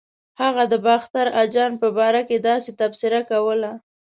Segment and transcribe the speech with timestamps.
[0.41, 3.71] هغه د باختر اجان په باره کې داسې تبصره کوله.